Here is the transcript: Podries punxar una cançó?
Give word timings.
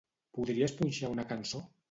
Podries 0.37 0.73
punxar 0.79 1.13
una 1.17 1.27
cançó? 1.35 1.65